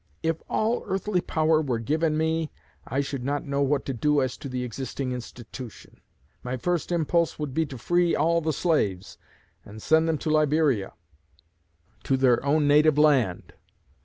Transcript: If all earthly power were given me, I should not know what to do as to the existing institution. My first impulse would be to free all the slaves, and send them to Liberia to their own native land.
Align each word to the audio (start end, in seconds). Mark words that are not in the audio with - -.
If 0.23 0.37
all 0.49 0.81
earthly 0.87 1.21
power 1.21 1.61
were 1.61 1.77
given 1.77 2.17
me, 2.17 2.49
I 2.87 3.01
should 3.01 3.23
not 3.23 3.45
know 3.45 3.61
what 3.61 3.85
to 3.85 3.93
do 3.93 4.19
as 4.23 4.35
to 4.37 4.49
the 4.49 4.63
existing 4.63 5.11
institution. 5.11 6.01
My 6.41 6.57
first 6.57 6.91
impulse 6.91 7.37
would 7.37 7.53
be 7.53 7.67
to 7.67 7.77
free 7.77 8.15
all 8.15 8.41
the 8.41 8.51
slaves, 8.51 9.19
and 9.63 9.79
send 9.79 10.09
them 10.09 10.17
to 10.17 10.31
Liberia 10.31 10.93
to 12.05 12.17
their 12.17 12.43
own 12.43 12.67
native 12.67 12.97
land. 12.97 13.53